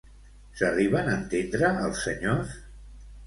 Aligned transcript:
S'arriben 0.61 1.11
a 1.11 1.17
entendre 1.17 1.71
els 1.89 2.01
senyors? 2.07 2.57